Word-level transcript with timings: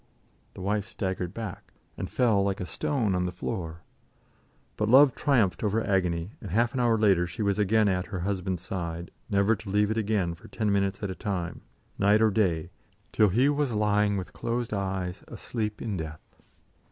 The 0.55 0.61
wife 0.61 0.87
staggered 0.87 1.31
back, 1.31 1.73
and 1.95 2.09
fell 2.09 2.41
like 2.41 2.59
a 2.59 2.65
stone 2.65 3.13
on 3.13 3.25
the 3.27 3.31
floor. 3.31 3.83
But 4.75 4.89
love 4.89 5.13
triumphed 5.13 5.63
over 5.63 5.79
agony, 5.85 6.31
and 6.41 6.49
half 6.49 6.73
an 6.73 6.79
hour 6.79 6.97
later 6.97 7.27
she 7.27 7.43
was 7.43 7.59
again 7.59 7.87
at 7.87 8.07
her 8.07 8.21
husband's 8.21 8.63
side, 8.63 9.11
never 9.29 9.55
to 9.55 9.69
leave 9.69 9.91
it 9.91 9.99
again 9.99 10.33
for 10.33 10.47
ten 10.47 10.71
minutes 10.71 11.03
at 11.03 11.11
a 11.11 11.13
time, 11.15 11.61
night 11.99 12.19
or 12.19 12.31
day, 12.31 12.71
till 13.11 13.29
he 13.29 13.47
was 13.47 13.73
lying 13.73 14.17
with 14.17 14.33
closed 14.33 14.73
eyes 14.73 15.23
asleep 15.27 15.83
in 15.83 15.97
death. 15.97 16.35